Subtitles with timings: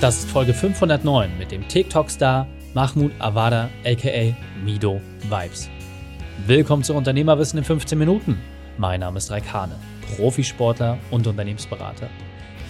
[0.00, 5.68] Das ist Folge 509 mit dem TikTok-Star Mahmoud Awada aka Mido Vibes.
[6.46, 8.38] Willkommen zu Unternehmerwissen in 15 Minuten.
[8.76, 9.74] Mein Name ist Raik Hane,
[10.14, 12.08] Profisportler und Unternehmensberater.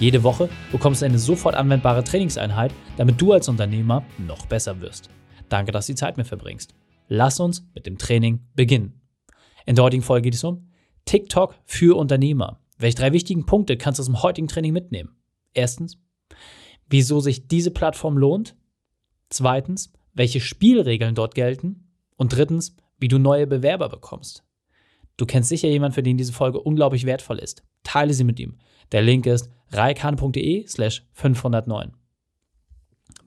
[0.00, 5.10] Jede Woche bekommst du eine sofort anwendbare Trainingseinheit, damit du als Unternehmer noch besser wirst.
[5.50, 6.74] Danke, dass du die Zeit mit verbringst.
[7.08, 9.02] Lass uns mit dem Training beginnen.
[9.66, 10.70] In der heutigen Folge geht es um
[11.04, 12.58] TikTok für Unternehmer.
[12.78, 15.10] Welche drei wichtigen Punkte kannst du aus dem heutigen Training mitnehmen?
[15.52, 15.98] Erstens,
[16.88, 18.56] wieso sich diese Plattform lohnt.
[19.30, 21.88] Zweitens, welche Spielregeln dort gelten.
[22.16, 24.44] Und drittens, wie du neue Bewerber bekommst.
[25.16, 27.62] Du kennst sicher jemanden, für den diese Folge unglaublich wertvoll ist.
[27.82, 28.58] Teile sie mit ihm.
[28.92, 31.92] Der Link ist reikan.de slash 509.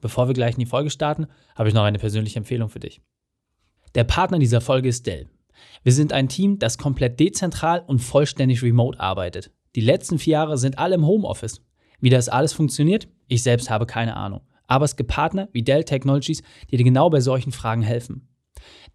[0.00, 3.00] Bevor wir gleich in die Folge starten, habe ich noch eine persönliche Empfehlung für dich.
[3.94, 5.28] Der Partner dieser Folge ist Dell.
[5.82, 9.52] Wir sind ein Team, das komplett dezentral und vollständig remote arbeitet.
[9.74, 11.62] Die letzten vier Jahre sind alle im Homeoffice.
[12.00, 14.42] Wie das alles funktioniert, ich selbst habe keine Ahnung.
[14.66, 18.28] Aber es gibt Partner wie Dell Technologies, die dir genau bei solchen Fragen helfen.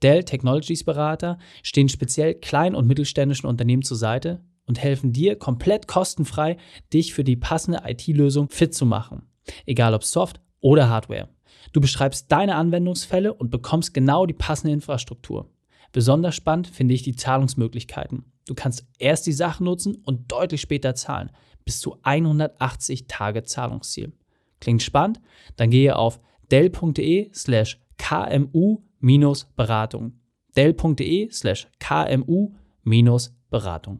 [0.01, 5.87] Dell Technologies Berater stehen speziell kleinen und mittelständischen Unternehmen zur Seite und helfen dir komplett
[5.87, 6.57] kostenfrei,
[6.93, 9.23] dich für die passende IT-Lösung fit zu machen.
[9.65, 11.29] Egal ob Soft oder Hardware.
[11.73, 15.49] Du beschreibst deine Anwendungsfälle und bekommst genau die passende Infrastruktur.
[15.91, 18.31] Besonders spannend finde ich die Zahlungsmöglichkeiten.
[18.45, 21.31] Du kannst erst die Sachen nutzen und deutlich später zahlen
[21.65, 24.13] bis zu 180 Tage Zahlungsziel.
[24.59, 25.21] Klingt spannend?
[25.55, 26.19] Dann gehe auf
[26.51, 30.19] dell.de slash kmu-beratung.
[30.55, 33.99] dell.de slash kmu-beratung.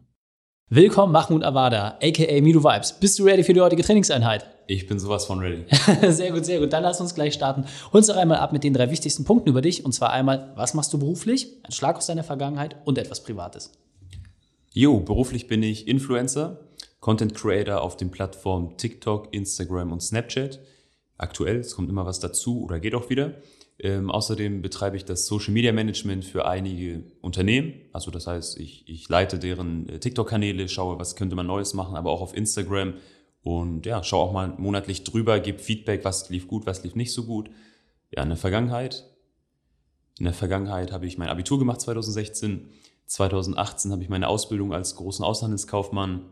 [0.70, 2.92] Willkommen, Mahmoud Awada, aka Mido Vibes.
[2.92, 4.44] Bist du ready für die heutige Trainingseinheit?
[4.66, 5.64] Ich bin sowas von ready.
[6.12, 6.74] sehr gut, sehr gut.
[6.74, 7.64] Dann lass uns gleich starten.
[7.90, 9.86] Hol uns doch einmal ab mit den drei wichtigsten Punkten über dich.
[9.86, 11.46] Und zwar einmal, was machst du beruflich?
[11.62, 13.72] Ein Schlag aus deiner Vergangenheit und etwas Privates.
[14.74, 16.60] Jo, beruflich bin ich Influencer.
[17.00, 20.60] Content Creator auf den Plattformen TikTok, Instagram und Snapchat.
[21.16, 23.34] Aktuell, es kommt immer was dazu oder geht auch wieder.
[23.80, 27.74] Ähm, außerdem betreibe ich das Social Media Management für einige Unternehmen.
[27.92, 31.96] Also das heißt, ich, ich leite deren äh, TikTok-Kanäle, schaue, was könnte man Neues machen,
[31.96, 32.94] aber auch auf Instagram
[33.42, 37.12] und ja, schaue auch mal monatlich drüber, gebe Feedback, was lief gut, was lief nicht
[37.12, 37.50] so gut.
[38.10, 39.04] Ja, in der Vergangenheit,
[40.18, 42.68] in der Vergangenheit habe ich mein Abitur gemacht 2016.
[43.06, 46.24] 2018 habe ich meine Ausbildung als großen Auslandeskaufmann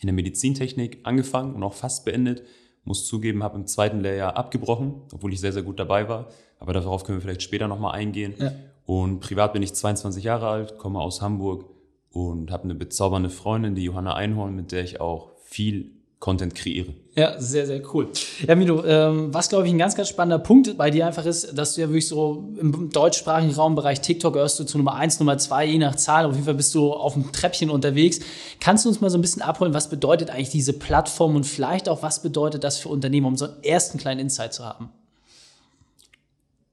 [0.00, 2.42] in der Medizintechnik angefangen und auch fast beendet.
[2.84, 6.28] Muss zugeben, habe im zweiten Lehrjahr abgebrochen, obwohl ich sehr, sehr gut dabei war.
[6.58, 8.34] Aber darauf können wir vielleicht später nochmal eingehen.
[8.38, 8.52] Ja.
[8.86, 11.66] Und privat bin ich 22 Jahre alt, komme aus Hamburg
[12.10, 16.92] und habe eine bezaubernde Freundin, die Johanna Einhorn, mit der ich auch viel Content kreiere.
[17.16, 18.08] Ja, sehr, sehr cool.
[18.46, 21.56] Ja, Milo, ähm, was glaube ich ein ganz, ganz spannender Punkt bei dir einfach ist,
[21.56, 25.38] dass du ja wirklich so im deutschsprachigen Raumbereich TikTok gehörst du zu Nummer eins, Nummer
[25.38, 26.26] zwei, je nach Zahl.
[26.26, 28.20] Auf jeden Fall bist du auf dem Treppchen unterwegs.
[28.60, 31.88] Kannst du uns mal so ein bisschen abholen, was bedeutet eigentlich diese Plattform und vielleicht
[31.88, 34.90] auch, was bedeutet das für Unternehmen, um so einen ersten kleinen Insight zu haben?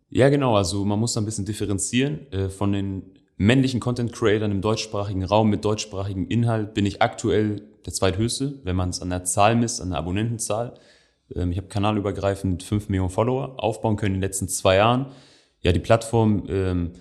[0.09, 0.57] Ja, genau.
[0.57, 2.31] Also man muss da ein bisschen differenzieren.
[2.31, 3.03] Äh, von den
[3.37, 8.75] männlichen Content Creators im deutschsprachigen Raum mit deutschsprachigem Inhalt bin ich aktuell der zweithöchste, wenn
[8.75, 10.73] man es an der Zahl misst, an der Abonnentenzahl.
[11.33, 15.07] Ähm, ich habe kanalübergreifend 5 Millionen Follower aufbauen können in den letzten zwei Jahren.
[15.61, 16.91] Ja, die Plattform, ähm,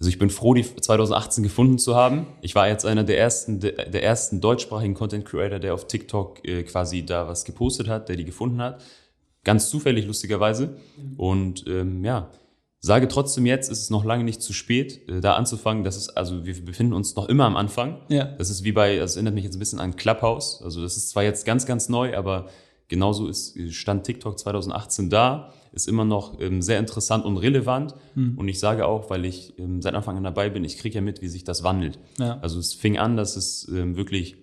[0.00, 2.26] also ich bin froh, die 2018 gefunden zu haben.
[2.42, 6.64] Ich war jetzt einer der ersten, der ersten deutschsprachigen Content Creator, der auf TikTok äh,
[6.64, 8.82] quasi da was gepostet hat, der die gefunden hat.
[9.44, 10.76] Ganz zufällig, lustigerweise.
[11.16, 12.28] Und ähm, ja,
[12.80, 15.82] Sage trotzdem jetzt, ist es noch lange nicht zu spät, äh, da anzufangen.
[15.82, 18.02] Das ist, also wir befinden uns noch immer am Anfang.
[18.08, 18.24] Ja.
[18.24, 20.62] Das ist wie bei, das erinnert mich jetzt ein bisschen an Clubhouse.
[20.62, 22.46] Also das ist zwar jetzt ganz, ganz neu, aber
[22.86, 27.94] genauso ist, stand TikTok 2018 da, ist immer noch ähm, sehr interessant und relevant.
[28.14, 28.38] Mhm.
[28.38, 31.00] Und ich sage auch, weil ich ähm, seit Anfang an dabei bin, ich kriege ja
[31.00, 31.98] mit, wie sich das wandelt.
[32.18, 32.38] Ja.
[32.40, 34.36] Also es fing an, dass es ähm, wirklich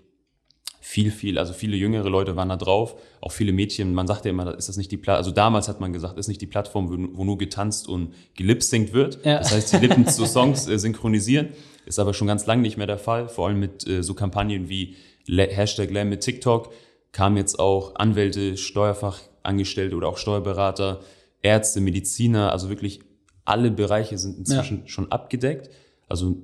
[0.86, 3.96] viel, viel, also viele jüngere Leute waren da drauf, auch viele Mädchen.
[3.96, 6.28] Man sagt ja immer, ist das nicht die Plattform, also damals hat man gesagt, ist
[6.28, 9.26] nicht die Plattform, wo, nur getanzt und gelipsingt wird.
[9.26, 9.40] Ja.
[9.40, 11.50] Das heißt, die Lippen zu Songs äh, synchronisieren.
[11.88, 14.70] Ist aber schon ganz lange nicht mehr der Fall, vor allem mit äh, so Kampagnen
[14.70, 14.96] wie
[15.26, 16.72] Le Hashtag Lamb mit TikTok
[17.12, 21.00] kamen jetzt auch Anwälte, Steuerfachangestellte oder auch Steuerberater,
[21.42, 23.00] Ärzte, Mediziner, also wirklich
[23.44, 24.88] alle Bereiche sind inzwischen ja.
[24.88, 25.72] schon abgedeckt.
[26.08, 26.38] Also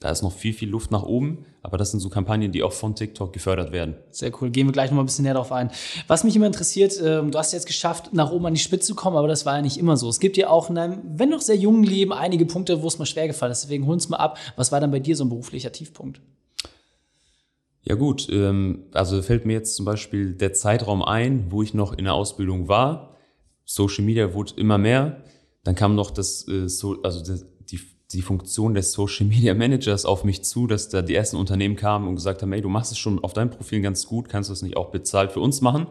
[0.00, 2.72] da ist noch viel, viel Luft nach oben, aber das sind so Kampagnen, die auch
[2.72, 3.94] von TikTok gefördert werden.
[4.10, 4.50] Sehr cool.
[4.50, 5.70] Gehen wir gleich noch mal ein bisschen näher darauf ein.
[6.06, 8.94] Was mich immer interessiert, äh, du hast jetzt geschafft, nach oben an die Spitze zu
[8.94, 10.08] kommen, aber das war ja nicht immer so.
[10.08, 12.98] Es gibt ja auch in einem, wenn noch sehr jungen Leben, einige Punkte, wo es
[12.98, 13.62] mal schwer gefallen ist.
[13.62, 14.38] Deswegen hol uns mal ab.
[14.56, 16.20] Was war dann bei dir so ein beruflicher Tiefpunkt?
[17.82, 21.94] Ja gut, ähm, also fällt mir jetzt zum Beispiel der Zeitraum ein, wo ich noch
[21.94, 23.16] in der Ausbildung war.
[23.64, 25.22] Social Media wurde immer mehr.
[25.64, 26.62] Dann kam noch das, äh,
[27.02, 27.46] also das,
[28.12, 32.08] die Funktion des Social Media Managers auf mich zu, dass da die ersten Unternehmen kamen
[32.08, 34.52] und gesagt haben, hey, du machst es schon auf deinem Profil ganz gut, kannst du
[34.52, 35.88] es nicht auch bezahlt für uns machen?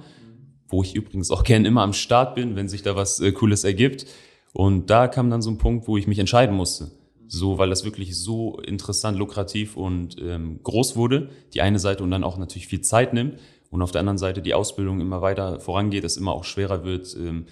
[0.68, 3.64] wo ich übrigens auch gern immer am Start bin, wenn sich da was äh, Cooles
[3.64, 4.06] ergibt.
[4.54, 6.92] Und da kam dann so ein Punkt, wo ich mich entscheiden musste.
[7.28, 11.30] So, weil das wirklich so interessant, lukrativ und ähm, groß wurde.
[11.54, 13.40] Die eine Seite und dann auch natürlich viel Zeit nimmt.
[13.70, 17.16] Und auf der anderen Seite die Ausbildung immer weiter vorangeht, es immer auch schwerer wird.
[17.16, 17.46] Ähm,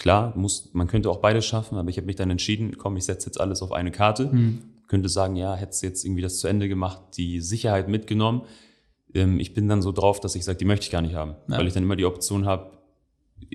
[0.00, 3.04] klar, muss, man könnte auch beides schaffen, aber ich habe mich dann entschieden, komm, ich
[3.04, 4.30] setze jetzt alles auf eine Karte.
[4.32, 4.62] Mhm.
[4.88, 8.42] Könnte sagen, ja, hättest jetzt irgendwie das zu Ende gemacht, die Sicherheit mitgenommen.
[9.14, 11.36] Ähm, ich bin dann so drauf, dass ich sage, die möchte ich gar nicht haben.
[11.48, 11.58] Ja.
[11.58, 12.70] Weil ich dann immer die Option habe,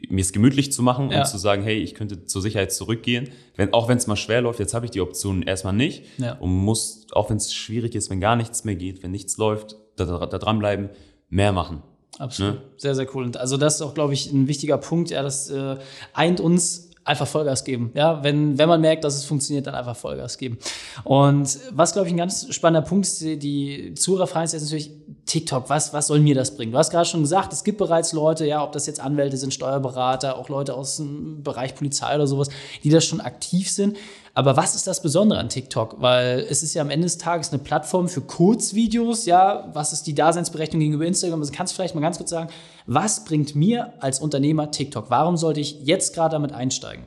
[0.07, 1.21] mir es gemütlich zu machen ja.
[1.21, 3.29] und zu sagen, hey, ich könnte zur Sicherheit zurückgehen.
[3.55, 6.33] Wenn, auch wenn es mal schwer läuft, jetzt habe ich die Option erstmal nicht ja.
[6.33, 9.77] und muss, auch wenn es schwierig ist, wenn gar nichts mehr geht, wenn nichts läuft,
[9.95, 10.89] da, da, da dranbleiben,
[11.29, 11.81] mehr machen.
[12.19, 12.55] Absolut.
[12.55, 12.61] Ne?
[12.77, 13.23] Sehr, sehr cool.
[13.25, 15.09] Und also das ist auch, glaube ich, ein wichtiger Punkt.
[15.09, 15.77] Ja, das äh,
[16.13, 17.91] eint uns einfach Vollgas geben.
[17.93, 20.57] Ja, wenn, wenn man merkt, dass es funktioniert, dann einfach Vollgas geben.
[21.03, 24.91] Und was, glaube ich, ein ganz spannender Punkt ist, die Zuhörerfrage ist jetzt natürlich
[25.27, 25.69] TikTok.
[25.69, 26.71] Was, was soll mir das bringen?
[26.71, 29.53] Du hast gerade schon gesagt, es gibt bereits Leute, ja, ob das jetzt Anwälte sind,
[29.53, 32.49] Steuerberater, auch Leute aus dem Bereich Polizei oder sowas,
[32.83, 33.97] die da schon aktiv sind.
[34.37, 36.01] Aber was ist das Besondere an TikTok?
[36.01, 39.25] Weil es ist ja am Ende des Tages eine Plattform für Kurzvideos.
[39.25, 41.39] Ja, was ist die Daseinsberechtigung gegenüber Instagram?
[41.39, 42.49] Also kannst du vielleicht mal ganz kurz sagen,
[42.85, 45.09] was bringt mir als Unternehmer TikTok?
[45.09, 47.05] Warum sollte ich jetzt gerade damit einsteigen?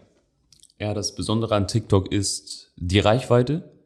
[0.80, 3.78] Ja, das Besondere an TikTok ist die Reichweite.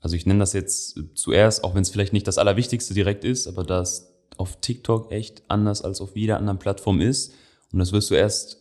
[0.00, 3.46] Also ich nenne das jetzt zuerst, auch wenn es vielleicht nicht das Allerwichtigste direkt ist,
[3.46, 7.32] aber das auf TikTok echt anders als auf jeder anderen Plattform ist.
[7.72, 8.60] Und das wirst du erst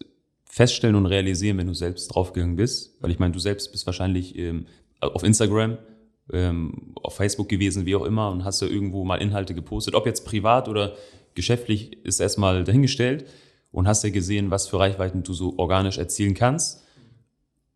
[0.56, 2.96] feststellen und realisieren, wenn du selbst draufgegangen bist.
[3.02, 4.68] Weil ich meine, du selbst bist wahrscheinlich ähm,
[5.02, 5.78] auf Instagram,
[6.32, 9.96] ähm, auf Facebook gewesen, wie auch immer, und hast ja irgendwo mal Inhalte gepostet.
[9.96, 10.96] Ob jetzt privat oder
[11.34, 13.26] geschäftlich, ist erstmal dahingestellt.
[13.74, 16.82] Und hast ja gesehen, was für Reichweiten du so organisch erzielen kannst,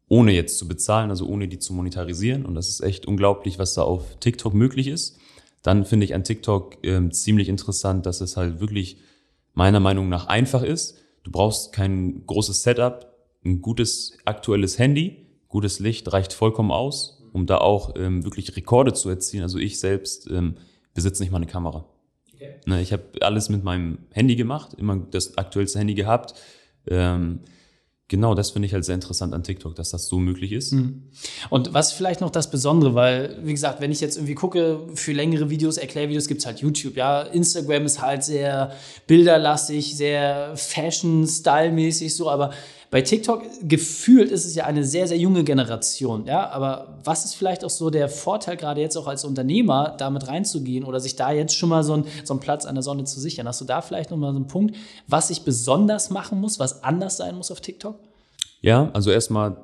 [0.07, 2.45] ohne jetzt zu bezahlen, also ohne die zu monetarisieren.
[2.45, 5.17] Und das ist echt unglaublich, was da auf TikTok möglich ist.
[5.63, 8.99] Dann finde ich an TikTok ähm, ziemlich interessant, dass es halt wirklich
[9.53, 13.13] meiner Meinung nach einfach ist Du brauchst kein großes Setup,
[13.45, 18.94] ein gutes aktuelles Handy, gutes Licht reicht vollkommen aus, um da auch ähm, wirklich Rekorde
[18.94, 19.44] zu erzielen.
[19.44, 20.56] Also ich selbst ähm,
[20.94, 21.86] besitze nicht mal eine Kamera.
[22.33, 22.56] Okay.
[22.66, 26.33] Ne, ich habe alles mit meinem Handy gemacht, immer das aktuellste Handy gehabt.
[26.88, 27.42] Ähm,
[28.09, 30.73] genau, das finde ich halt sehr interessant an TikTok, dass das so möglich ist.
[30.73, 31.03] Mhm.
[31.50, 35.13] Und was vielleicht noch das Besondere, weil, wie gesagt, wenn ich jetzt irgendwie gucke, für
[35.13, 37.21] längere Videos, Erklärvideos gibt es halt YouTube, ja.
[37.21, 38.73] Instagram ist halt sehr
[39.07, 42.51] bilderlastig, sehr Fashion-Style-mäßig so, aber
[42.91, 46.50] bei TikTok gefühlt ist es ja eine sehr, sehr junge Generation, ja.
[46.50, 50.83] Aber was ist vielleicht auch so der Vorteil, gerade jetzt auch als Unternehmer, damit reinzugehen
[50.83, 53.19] oder sich da jetzt schon mal so, ein, so einen Platz an der Sonne zu
[53.19, 53.47] sichern?
[53.47, 54.75] Hast du da vielleicht nochmal so einen Punkt,
[55.07, 58.00] was ich besonders machen muss, was anders sein muss auf TikTok?
[58.62, 59.57] Ja, also erstmal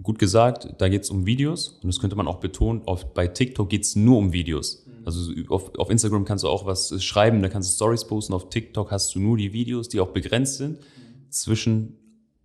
[0.00, 3.26] gut gesagt, da geht es um Videos und das könnte man auch betonen, auf, bei
[3.26, 4.84] TikTok geht es nur um Videos.
[4.86, 5.04] Mhm.
[5.04, 8.50] Also auf, auf, Instagram kannst du auch was schreiben, da kannst du Stories posten, auf
[8.50, 11.30] TikTok hast du nur die Videos, die auch begrenzt sind, mhm.
[11.30, 11.98] zwischen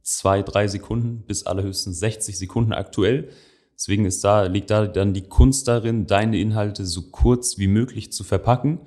[0.04, 3.30] zwei, drei Sekunden bis allerhöchstens 60 Sekunden aktuell.
[3.76, 8.12] Deswegen ist da, liegt da dann die Kunst darin, deine Inhalte so kurz wie möglich
[8.12, 8.82] zu verpacken.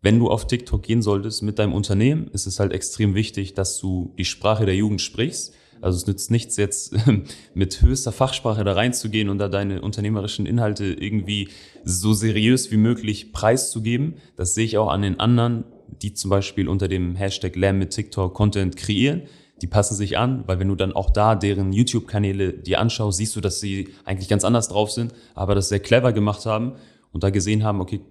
[0.00, 3.78] Wenn du auf TikTok gehen solltest mit deinem Unternehmen, ist es halt extrem wichtig, dass
[3.78, 5.54] du die Sprache der Jugend sprichst.
[5.80, 6.94] Also es nützt nichts jetzt
[7.54, 11.48] mit höchster Fachsprache da reinzugehen und da deine unternehmerischen Inhalte irgendwie
[11.84, 14.16] so seriös wie möglich preiszugeben.
[14.36, 15.64] Das sehe ich auch an den anderen,
[16.02, 19.22] die zum Beispiel unter dem Hashtag Lamb mit TikTok Content kreieren
[19.64, 23.34] die passen sich an, weil wenn du dann auch da deren YouTube-Kanäle dir anschaust, siehst
[23.34, 26.74] du, dass sie eigentlich ganz anders drauf sind, aber das sehr clever gemacht haben
[27.12, 28.02] und da gesehen haben, okay,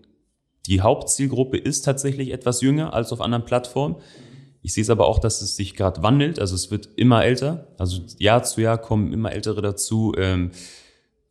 [0.66, 3.98] die Hauptzielgruppe ist tatsächlich etwas jünger als auf anderen Plattformen.
[4.64, 7.68] Ich sehe es aber auch, dass es sich gerade wandelt, also es wird immer älter,
[7.78, 10.50] also Jahr zu Jahr kommen immer ältere dazu, ähm,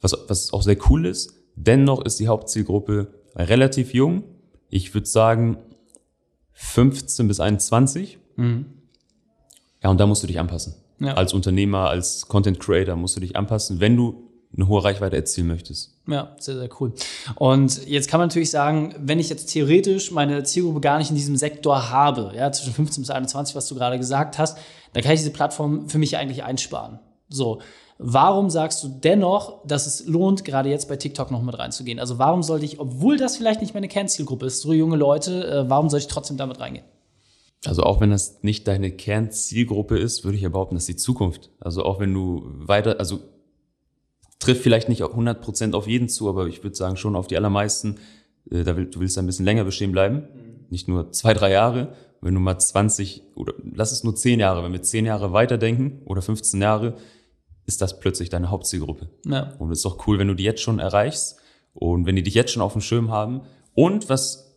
[0.01, 1.35] was, was auch sehr cool ist.
[1.57, 4.23] Dennoch ist die Hauptzielgruppe relativ jung.
[4.69, 5.57] Ich würde sagen
[6.53, 8.19] 15 bis 21.
[8.37, 8.82] Mhm.
[9.83, 10.75] Ja, und da musst du dich anpassen.
[11.01, 11.15] Ja.
[11.15, 15.47] Als Unternehmer, als Content Creator musst du dich anpassen, wenn du eine hohe Reichweite erzielen
[15.47, 15.97] möchtest.
[16.07, 16.93] Ja, sehr, sehr cool.
[17.37, 21.17] Und jetzt kann man natürlich sagen, wenn ich jetzt theoretisch meine Zielgruppe gar nicht in
[21.17, 24.59] diesem Sektor habe, ja, zwischen 15 bis 21, was du gerade gesagt hast,
[24.93, 27.01] dann kann ich diese Plattform für mich eigentlich einsparen.
[27.29, 27.61] So.
[28.05, 32.01] Warum sagst du dennoch, dass es lohnt, gerade jetzt bei TikTok noch mit reinzugehen?
[32.01, 35.71] Also warum sollte ich, obwohl das vielleicht nicht meine Kernzielgruppe ist, so junge Leute, äh,
[35.71, 36.85] warum soll ich trotzdem damit reingehen?
[37.65, 40.97] Also auch wenn das nicht deine Kernzielgruppe ist, würde ich ja behaupten, das ist die
[40.97, 41.51] Zukunft.
[41.61, 43.21] Also auch wenn du weiter, also
[44.41, 47.99] trifft vielleicht nicht 100% auf jeden zu, aber ich würde sagen schon auf die allermeisten.
[48.51, 50.67] Äh, da will, du willst ein bisschen länger bestehen bleiben, mhm.
[50.71, 51.95] nicht nur zwei, drei Jahre.
[52.21, 56.03] Wenn du mal 20 oder lass es nur 10 Jahre, wenn wir 10 Jahre weiterdenken
[56.05, 56.97] oder 15 Jahre,
[57.67, 59.09] ist das plötzlich deine Hauptzielgruppe.
[59.27, 59.55] Ja.
[59.59, 61.39] Und es ist doch cool, wenn du die jetzt schon erreichst
[61.75, 63.43] und wenn die dich jetzt schon auf dem Schirm haben.
[63.75, 64.52] Und was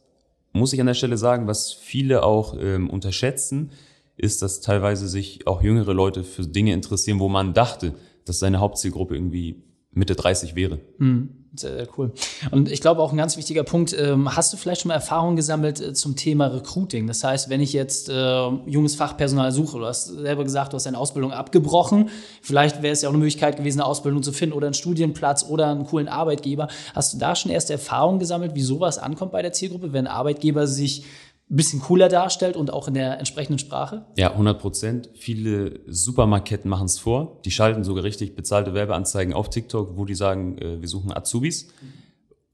[0.56, 3.72] muss ich an der Stelle sagen, was viele auch ähm, unterschätzen,
[4.18, 7.94] ist, dass teilweise sich auch jüngere Leute für Dinge interessieren, wo man dachte,
[8.24, 9.62] dass seine Hauptzielgruppe irgendwie
[9.96, 10.80] Mitte 30 wäre.
[11.00, 11.30] Mhm.
[11.58, 12.12] Sehr, sehr cool.
[12.52, 15.38] Und ich glaube auch ein ganz wichtiger Punkt, ähm, hast du vielleicht schon mal Erfahrungen
[15.38, 17.08] gesammelt äh, zum Thema Recruiting?
[17.08, 20.86] Das heißt, wenn ich jetzt äh, junges Fachpersonal suche, du hast selber gesagt, du hast
[20.86, 22.10] deine Ausbildung abgebrochen,
[22.42, 25.46] vielleicht wäre es ja auch eine Möglichkeit gewesen, eine Ausbildung zu finden oder einen Studienplatz
[25.48, 26.68] oder einen coolen Arbeitgeber.
[26.94, 30.68] Hast du da schon erste Erfahrungen gesammelt, wie sowas ankommt bei der Zielgruppe, wenn Arbeitgeber
[30.68, 31.06] sich
[31.48, 34.06] ein bisschen cooler darstellt und auch in der entsprechenden Sprache?
[34.18, 35.10] Ja, 100 Prozent.
[35.14, 37.40] Viele Supermarketten machen es vor.
[37.46, 41.68] Die schalten sogar richtig bezahlte Werbeanzeigen auf TikTok, wo die sagen, äh, wir suchen Azubis.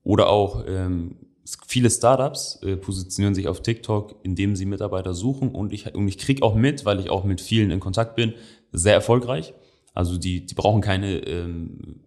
[0.03, 1.15] Oder auch ähm,
[1.65, 5.51] viele Startups äh, positionieren sich auf TikTok, indem sie Mitarbeiter suchen.
[5.51, 8.33] Und ich, und ich kriege auch mit, weil ich auch mit vielen in Kontakt bin,
[8.73, 9.53] sehr erfolgreich.
[9.93, 12.01] Also die, die brauchen keine ähm,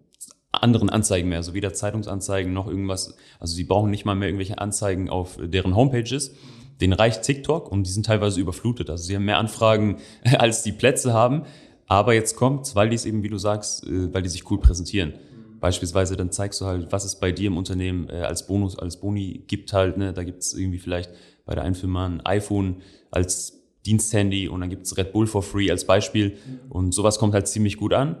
[0.51, 3.15] anderen Anzeigen mehr, also weder Zeitungsanzeigen noch irgendwas.
[3.39, 6.35] Also sie brauchen nicht mal mehr irgendwelche Anzeigen auf deren Homepages
[6.81, 8.89] den reicht TikTok und die sind teilweise überflutet.
[8.89, 9.97] Also sie haben mehr Anfragen,
[10.37, 11.43] als die Plätze haben.
[11.87, 14.59] Aber jetzt kommt's, weil die es eben, wie du sagst, äh, weil die sich cool
[14.59, 15.13] präsentieren.
[15.59, 18.99] Beispielsweise dann zeigst du halt, was es bei dir im Unternehmen äh, als Bonus, als
[18.99, 19.97] Boni gibt halt.
[19.97, 20.13] Ne?
[20.13, 21.11] Da gibt's irgendwie vielleicht
[21.45, 25.69] bei der einen Firma ein iPhone als Diensthandy und dann gibt's Red Bull for free
[25.69, 26.37] als Beispiel.
[26.69, 28.17] Und sowas kommt halt ziemlich gut an.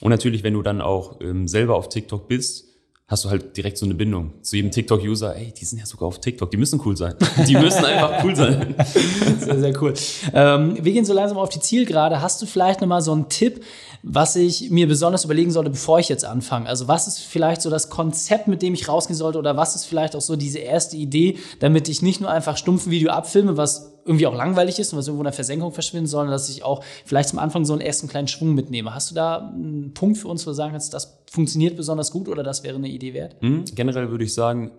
[0.00, 2.73] Und natürlich, wenn du dann auch ähm, selber auf TikTok bist,
[3.14, 5.36] hast du halt direkt so eine Bindung zu jedem TikTok-User.
[5.36, 7.14] Ey, die sind ja sogar auf TikTok, die müssen cool sein.
[7.46, 8.74] Die müssen einfach cool sein.
[9.38, 9.94] Sehr, sehr cool.
[10.32, 12.20] Ähm, wir gehen so langsam auf die Zielgerade.
[12.20, 13.62] Hast du vielleicht nochmal so einen Tipp,
[14.02, 16.68] was ich mir besonders überlegen sollte, bevor ich jetzt anfange?
[16.68, 19.84] Also was ist vielleicht so das Konzept, mit dem ich rausgehen sollte oder was ist
[19.84, 23.56] vielleicht auch so diese erste Idee, damit ich nicht nur einfach stumpf ein Video abfilme,
[23.56, 26.62] was irgendwie auch langweilig ist und was irgendwo in der Versenkung verschwindet, sondern dass ich
[26.62, 28.94] auch vielleicht zum Anfang so einen ersten kleinen Schwung mitnehme.
[28.94, 32.28] Hast du da einen Punkt für uns, wo du sagen kannst, das funktioniert besonders gut
[32.28, 33.42] oder das wäre eine Idee wert?
[33.42, 33.64] Mhm.
[33.74, 34.72] Generell würde ich sagen,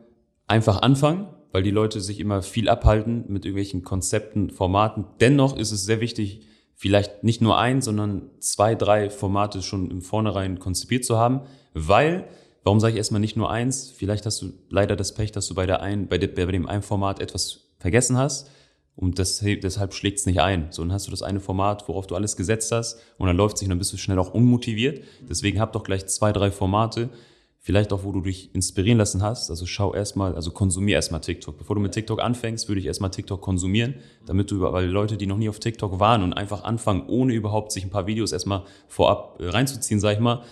[0.48, 5.05] einfach anfangen, weil die Leute sich immer viel abhalten mit irgendwelchen Konzepten, Formaten.
[5.20, 6.41] Dennoch ist es sehr wichtig,
[6.75, 11.41] vielleicht nicht nur ein, sondern zwei, drei Formate schon im Vornherein konzipiert zu haben,
[11.74, 12.27] weil
[12.67, 13.91] Warum sage ich erstmal nicht nur eins?
[13.96, 16.82] Vielleicht hast du leider das Pech, dass du bei der ein, bei, bei dem einen
[16.82, 18.50] Format etwas vergessen hast
[18.96, 20.68] und das, deshalb schlägt es nicht ein.
[20.72, 23.58] So, dann hast du das eine Format, worauf du alles gesetzt hast und dann läuft
[23.58, 25.04] sich und dann bist du schnell auch unmotiviert.
[25.30, 27.10] Deswegen hab doch gleich zwei, drei Formate,
[27.60, 29.50] vielleicht auch, wo du dich inspirieren lassen hast.
[29.50, 31.58] Also schau erstmal, also konsumier erstmal TikTok.
[31.58, 35.25] Bevor du mit TikTok anfängst, würde ich erstmal TikTok konsumieren, damit du, weil Leute, die
[35.25, 38.64] noch nie auf TikTok waren und einfach anfangen, ohne überhaupt sich ein paar Videos erstmal
[38.88, 40.44] vorab äh, reinzuziehen, sag ich mal,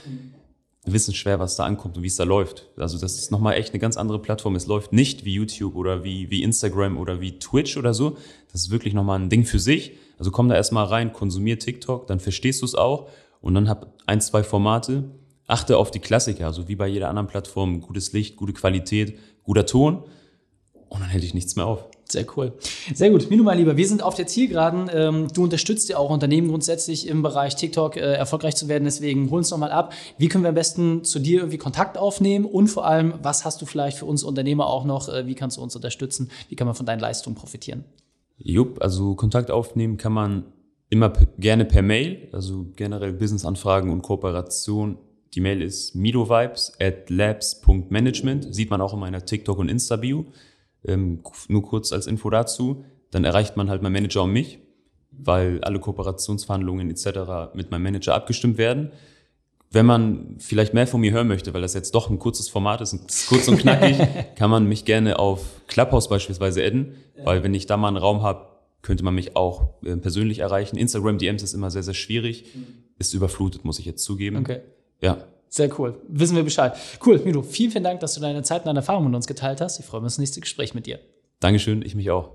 [0.85, 2.69] wissen schwer, was da ankommt und wie es da läuft.
[2.77, 4.55] Also das ist nochmal echt eine ganz andere Plattform.
[4.55, 8.17] Es läuft nicht wie YouTube oder wie, wie Instagram oder wie Twitch oder so.
[8.51, 9.93] Das ist wirklich nochmal ein Ding für sich.
[10.17, 13.09] Also komm da erstmal rein, konsumier TikTok, dann verstehst du es auch
[13.41, 15.05] und dann hab ein, zwei Formate.
[15.47, 19.65] Achte auf die Klassiker, also wie bei jeder anderen Plattform, gutes Licht, gute Qualität, guter
[19.65, 20.05] Ton
[20.87, 21.85] und dann hält dich nichts mehr auf.
[22.13, 22.53] Sehr cool.
[22.93, 23.29] Sehr gut.
[23.29, 24.89] Minu, mein Lieber, wir sind auf der Zielgeraden.
[24.93, 28.85] Ähm, du unterstützt ja auch Unternehmen grundsätzlich im Bereich TikTok äh, erfolgreich zu werden.
[28.85, 29.93] Deswegen hol uns nochmal ab.
[30.19, 32.45] Wie können wir am besten zu dir irgendwie Kontakt aufnehmen?
[32.45, 35.09] Und vor allem, was hast du vielleicht für uns Unternehmer auch noch?
[35.09, 36.29] Äh, wie kannst du uns unterstützen?
[36.49, 37.83] Wie kann man von deinen Leistungen profitieren?
[38.37, 40.43] Jupp, also Kontakt aufnehmen kann man
[40.91, 44.99] immer gerne per Mail, also generell Businessanfragen und Kooperation.
[45.33, 50.25] Die Mail ist midovibes at labs.management, sieht man auch in meiner TikTok- und Insta-Bio.
[50.85, 54.59] Ähm, nur kurz als Info dazu, dann erreicht man halt mein Manager und mich,
[55.11, 57.53] weil alle Kooperationsverhandlungen etc.
[57.53, 58.91] mit meinem Manager abgestimmt werden.
[59.71, 62.81] Wenn man vielleicht mehr von mir hören möchte, weil das jetzt doch ein kurzes Format
[62.81, 63.97] ist, ist kurz und knackig,
[64.35, 67.25] kann man mich gerne auf Clubhouse beispielsweise adden, ja.
[67.25, 68.47] weil wenn ich da mal einen Raum habe,
[68.83, 70.77] könnte man mich auch äh, persönlich erreichen.
[70.77, 72.53] Instagram DMs ist immer sehr, sehr schwierig.
[72.53, 72.83] Mhm.
[72.99, 74.37] Ist überflutet, muss ich jetzt zugeben.
[74.37, 74.59] Okay.
[75.01, 76.01] Ja, sehr cool.
[76.07, 76.75] Wissen wir Bescheid.
[77.05, 79.61] Cool, Milo, vielen, vielen Dank, dass du deine Zeit und deine Erfahrungen mit uns geteilt
[79.61, 79.79] hast.
[79.79, 80.97] Ich freue mich auf das nächste Gespräch mit dir.
[81.41, 82.31] Dankeschön, ich mich auch.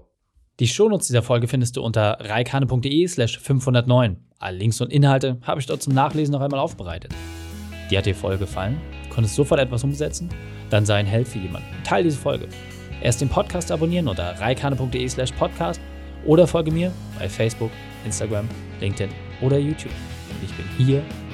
[0.60, 4.18] Die Shownotes dieser Folge findest du unter reikane.de slash 509.
[4.38, 7.12] Alle Links und Inhalte habe ich dort zum Nachlesen noch einmal aufbereitet.
[7.90, 8.80] Dir hat die Folge gefallen?
[9.10, 10.28] Konntest sofort etwas umsetzen?
[10.70, 11.66] Dann sei ein Held für jemanden.
[11.82, 12.46] Teil diese Folge.
[13.02, 15.80] Erst den Podcast abonnieren unter reikane.de slash podcast
[16.24, 17.72] oder folge mir bei Facebook,
[18.04, 18.48] Instagram,
[18.80, 19.10] LinkedIn
[19.42, 19.92] oder YouTube.
[20.30, 21.02] Und ich bin hier,